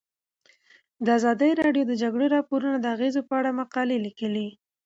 ازادي 1.17 1.51
راډیو 1.61 1.83
د 1.87 1.89
د 1.91 1.93
جګړې 2.01 2.27
راپورونه 2.35 2.77
د 2.79 2.85
اغیزو 2.95 3.21
په 3.29 3.33
اړه 3.39 3.57
مقالو 3.59 4.03
لیکلي. 4.05 4.47